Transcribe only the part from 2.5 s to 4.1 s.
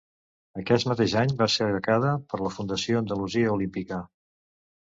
Fundació Andalusia Olímpica.